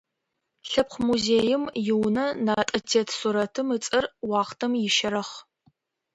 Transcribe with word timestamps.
Лъэпкъ 0.69 0.97
музейм 1.05 1.63
иунэ 1.89 2.25
натӏэ 2.45 2.79
тет 2.89 3.07
сурэтым 3.17 3.67
ыцӏэр 3.75 4.05
«Уахътэм 4.29 4.71
ищэрэхъ». 4.87 5.35